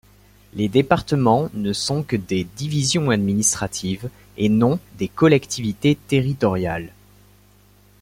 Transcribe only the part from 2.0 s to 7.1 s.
que des divisions administratives et non des collectivités territoriales.